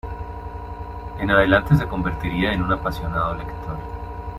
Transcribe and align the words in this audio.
En 1.19 1.29
adelante 1.29 1.75
se 1.75 1.87
convertiría 1.87 2.53
en 2.53 2.63
un 2.63 2.73
apasionado 2.73 3.35
lector. 3.35 3.77